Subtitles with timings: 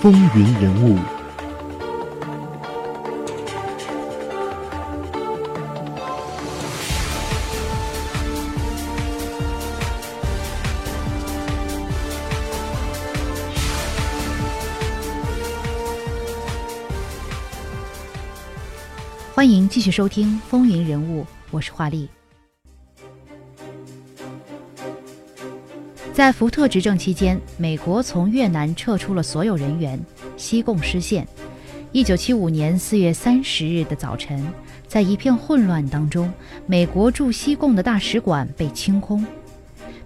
[0.00, 0.98] 风云人物。
[19.34, 22.08] 欢迎继续收听《风云人物》，我是华丽。
[26.20, 29.98] 在福特执政期间，美国从越南撤出了所有人员，
[30.36, 31.26] 西贡失陷。
[31.92, 34.46] 一九七五年四月三十日的早晨，
[34.86, 36.30] 在一片混乱当中，
[36.66, 39.24] 美国驻西贡的大使馆被清空。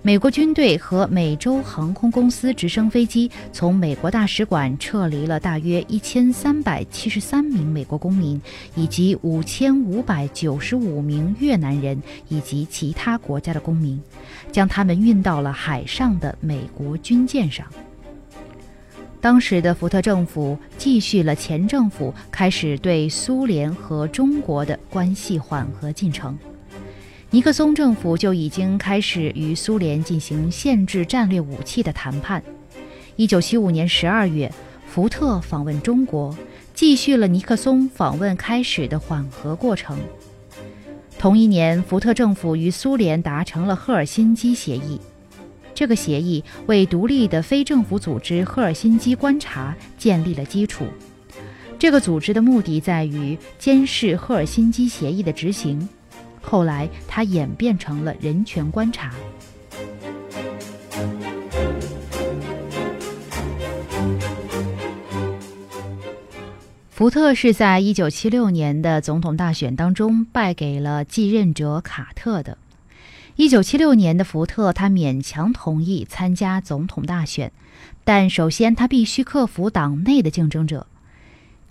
[0.07, 8.39] 美国军队和美洲航空公司直升飞机从美国大使馆撤离了大约一千三百七十三名美国公民，
[8.75, 13.99] 以及五千五百九十五名越南人以及其他国家的公民，
[14.53, 17.67] 将他们运到了海上的美国军舰上。
[19.23, 26.37] 当时的福特政府继续了前政府开始对苏联和中国的关系缓和进程。
[27.35, 32.41] 尼克松政府就已经开始与苏联进行限制战略武器的谈判。
[33.17, 34.49] 一九七五年十二月，
[34.87, 36.39] 福特访问中国，
[36.75, 39.99] 继续了尼克松访问开始的缓和过程。
[41.19, 45.01] 同一年，福特政府与苏联达成了赫尔辛基协议，
[45.75, 50.87] 这个协议为独立的非政府组织赫尔辛基观察建立了基础。
[51.81, 55.89] 这个组织的目的在于监视赫尔辛基协议的执行。
[56.45, 59.13] 后来，它演变成了人权观察。
[66.91, 72.57] 福特是在一九七六年的总统大选当中败给了继任者卡特的。
[73.35, 77.51] 一九七六年的福特，他勉强同意参加总统大选，
[78.05, 80.87] 但首先他必须克服党内的竞争者。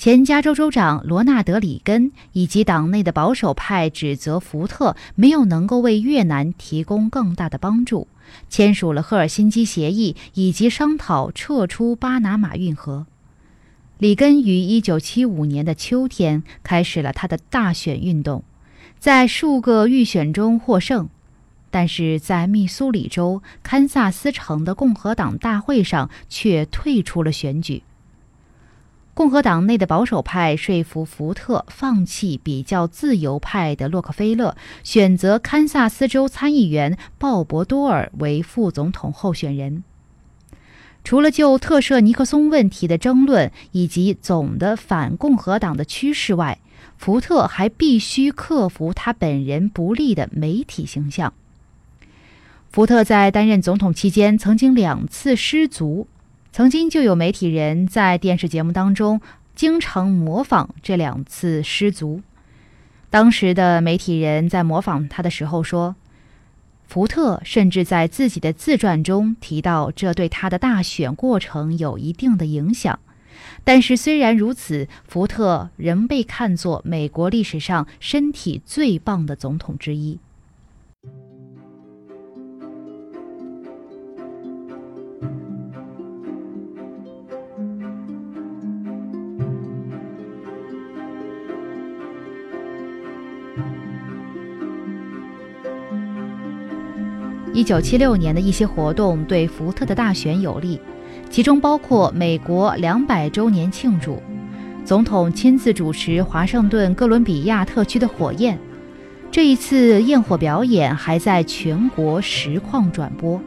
[0.03, 8.09] 前加州州长罗纳德·里根以及党内的保守派指责福特没有能够为越南提供更大的帮助，
[8.50, 13.06] 签署了赫尔辛基协议以及商讨撤出巴拿马运河。
[13.97, 18.44] 里根于1975年的秋天开始了他的大选运动，
[19.00, 21.08] 在数个预选中获胜，
[21.72, 27.84] 但是在密苏里州堪萨斯城的共和党大会上却退出了选举。
[29.13, 39.84] 共和党内的保守派说服福特放弃比较自由派的洛克菲勒，选择堪萨斯州参议员鲍勃多尔为副总统候选人。
[41.03, 46.57] 除了就特赦尼克松问题的争论以及总的反共和党的趋势外，
[46.97, 51.34] 福特还必须克服他本人不利的媒体形象。
[52.72, 56.07] 福特在担任总统期间曾经两次失足。
[56.53, 59.19] 曾经就有媒体人在电视节目当中
[59.56, 62.22] 经常模仿这两次失足。
[63.09, 65.96] 当时的媒体人在模仿他的时候说，
[66.86, 73.00] 福特甚至在自己的自传中提到，这对他的大选过程有一定的影响。
[73.64, 80.20] 但是虽然如此，福特仍被看作美国历史上身体最棒的总统之一。
[97.53, 100.80] 一九七六年的一些活动对福特的大选有利，
[101.30, 104.19] 其中包括美国两百周年庆祝，
[104.84, 108.58] 总统亲自主持华盛顿哥伦比亚特区的火焰。
[109.30, 113.40] 这一次焰火表演还在全国实况转播。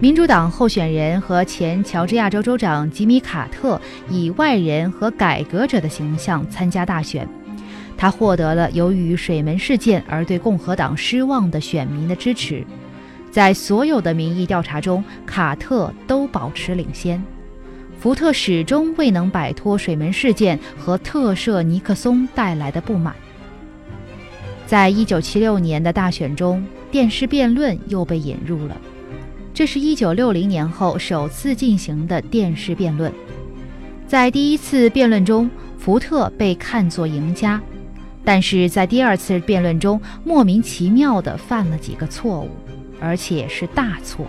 [0.00, 3.80] 民主党候选人和前乔治亚州州长吉米·卡特
[4.10, 7.28] 以外人和改革者的形象参加大选，
[7.96, 12.64] 他获得了由于水门事件而对共和党失望的选民的支持。
[13.30, 17.22] 在所有的民意调查中，卡特都保持领先。
[17.98, 23.14] 福特始终未能摆脱水门事件和特赦尼克松带来的不满。
[24.66, 28.76] 在一九七六年的大选中，电视辩论又被引入了。
[29.52, 33.12] 这是一九六零年后首次进行的电视辩论。
[34.06, 37.60] 在第一次辩论中，福特被看作赢家，
[38.24, 42.48] 但是在第二次辩论中，莫名其妙地犯了几个错误。
[43.00, 44.26] 而且是大错。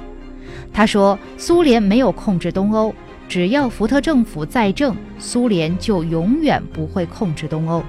[0.74, 2.94] 他说：“苏联没有控制东欧，
[3.28, 7.84] 只要福特政府在政，苏联就永远不会控制东欧。”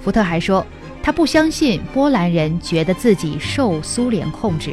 [0.00, 0.66] 福特还说
[1.02, 4.72] ：“他不相信波兰人觉得自己受苏联控制。”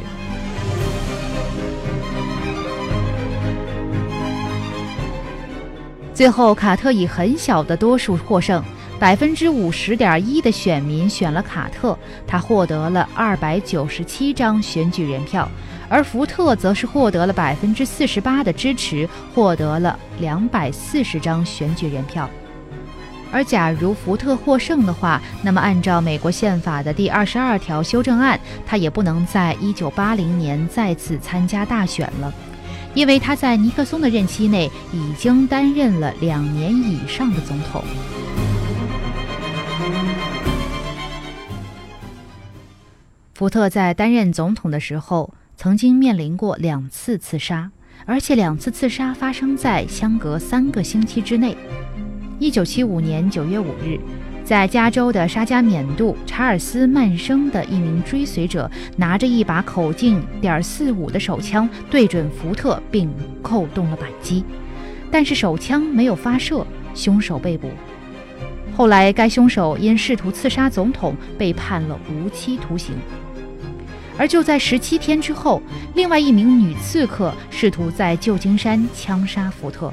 [6.14, 8.64] 最后，卡特以很小的多数获胜，
[8.98, 11.96] 百分之五十点一的选民选了卡特，
[12.26, 15.46] 他获得了二百九十七张选举人票，
[15.86, 22.28] 而福特则是获得了百分之四十八的支持，获得了两百四十张选举人票。
[23.30, 32.32] 而假如福特获胜的话，那么按照美国宪法的第二十二条修正案，他也不能在一九八零年再次参加大选了。
[32.94, 37.84] 因为他在尼克松的任期内已经担任了两年以上的总统。
[43.34, 47.70] 福特在担任总统的时候，曾经面临过两次刺杀，
[48.06, 51.56] 而且两次刺杀发生在相隔三个星期之内。
[52.38, 54.00] 一九七五年九月五日。
[54.42, 63.12] 在加州的沙加缅度，查尔斯·曼生的一名追随者拿着一把口径点四五的手枪对准福特，并
[63.42, 64.44] 扣动了扳机，
[65.10, 66.64] 但是手枪没有发射，
[66.94, 67.68] 凶手被捕。
[68.76, 72.94] 后来，该凶手因试图刺杀总统被判了无期徒刑。
[74.18, 75.62] 而就在十七天之后，
[75.94, 79.90] 另外一名女刺客试图在旧金山枪杀福特，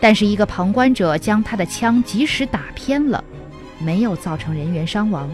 [0.00, 3.24] 但是一个旁观者将他的枪及时打偏了。
[3.78, 5.30] 没有造成人员伤亡，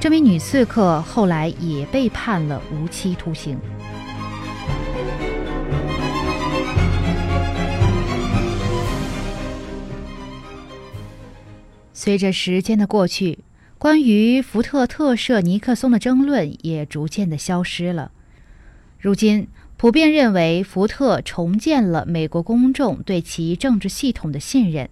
[0.00, 3.58] 这名女刺客后来也被判了无期徒刑。
[12.00, 13.40] 随着时间的过去，
[13.76, 18.12] 关于福特特赦尼克松的争论也逐渐的消失了。
[19.00, 24.88] 如今，普遍认为福特重建了美国公众对其政治系统的信任。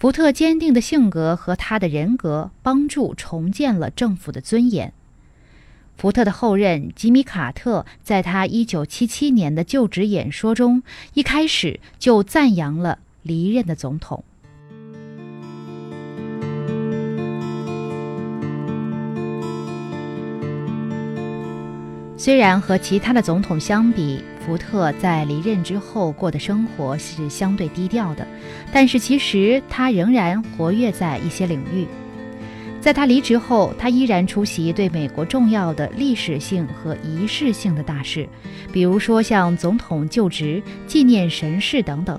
[0.00, 4.92] 福特坚定的性格和他的人格帮助重建了政府的尊严。
[5.96, 10.82] 福特的后任吉米·卡特在他1977年的就职演说中，
[11.12, 14.24] 一开始就赞扬了离任的总统。
[22.24, 28.26] 虽然和其他的总统相比，福特在离任之后过的生活是相对低调的，
[28.72, 31.86] 但是其实他仍然活跃在一些领域。
[32.80, 38.26] 在他离职后，他依然出席对美国重要的历史性和仪式性的大事，
[38.72, 42.18] 比如说像总统就职、纪念神事等等。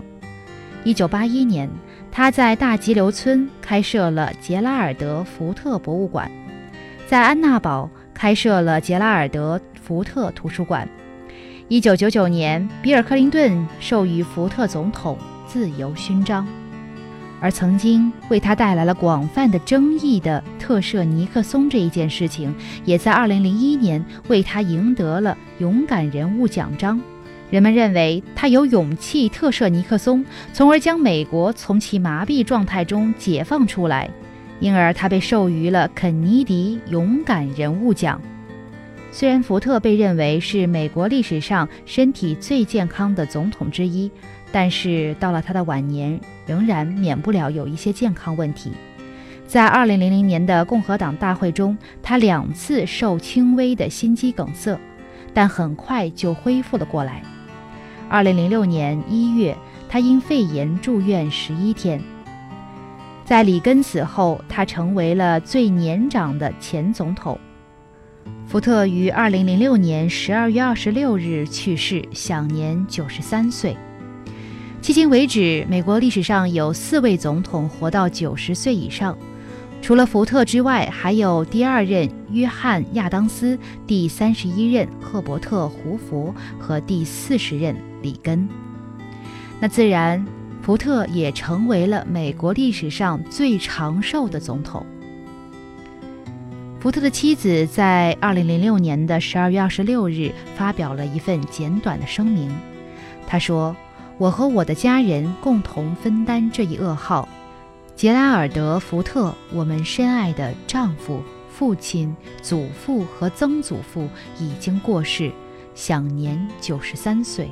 [0.84, 1.68] 1981年，
[2.12, 6.30] 他在大急流村开设了杰拉尔德·福特博物馆，
[7.08, 9.60] 在安娜堡开设了杰拉尔德。
[9.86, 10.90] 福特图书馆。
[11.68, 15.16] 一九九九年，比尔·克林顿授予福特总统
[15.46, 16.48] 自由勋章，
[17.40, 22.54] 而曾经为他带来了广泛的争议的特赦尼克松这一件事情，
[22.84, 27.00] 也在二零零一年为他赢得了勇敢人物奖章。
[27.52, 34.10] 人们认为他有勇气特赦尼克松，从而将美国从其麻痹状态中解放出来，
[34.60, 38.20] 因而他被授予了肯尼迪勇敢人物奖。
[39.16, 44.12] 虽然福特被认为是美国历史上身体最健康的总统之一，
[44.52, 48.74] 但是到了他的晚年，仍然免不了有一些健康问题。
[49.48, 54.78] 在2000年的共和党大会中，他两次受轻微的心肌梗塞，
[55.34, 57.24] 但很快就恢复了过来。
[58.12, 59.56] 2006年1月，
[59.88, 62.02] 他因肺炎住院11天。
[63.24, 67.40] 在里根死后，他成为了最年长的前总统。
[68.56, 73.76] 福特于二零零六年十二月二十六日去世，享年九十三岁。
[74.82, 79.18] 迄今为止，美国历史上有四位总统活到九十岁以上，
[79.82, 88.48] 除了福特之外，还有第二任约翰·亚当斯、第三十一任赫伯特·胡佛和第四十任里根。
[89.60, 90.26] 那自然，
[90.62, 94.86] 福特也成为了美国历史上最长寿的总统。
[96.86, 102.56] 福特的妻子在2006年的12月26日发表了一份简短的声明。
[103.26, 103.76] 他说
[104.20, 107.28] ：“我和我的家人共同分担这一噩耗。
[107.96, 114.08] 杰拉尔德·福特，我们深爱的丈夫、父亲、祖父和曾祖父
[114.40, 115.32] 已经过世，
[115.74, 117.50] 享年93岁。”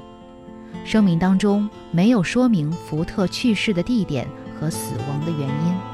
[0.86, 4.28] 声明当中没有说明福特去世的地点
[4.60, 5.93] 和死亡的原因。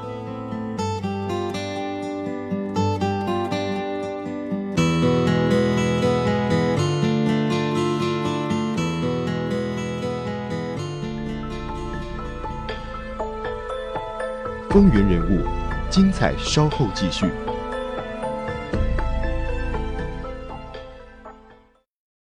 [14.79, 15.45] 风云人物，
[15.89, 17.25] 精彩稍后继续。